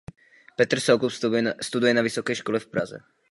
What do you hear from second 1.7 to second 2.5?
na vysoké